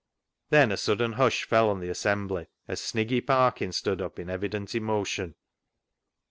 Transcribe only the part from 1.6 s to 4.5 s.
on the assembly as Sniggy Parkin stood up, in